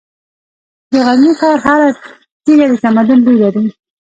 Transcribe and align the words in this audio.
د 0.91 0.93
غزني 1.05 1.31
ښار 1.39 1.57
هره 1.65 1.89
تیږه 2.43 2.65
د 2.71 2.73
تمدن 2.83 3.19
بوی 3.25 3.37
لري. 3.43 3.65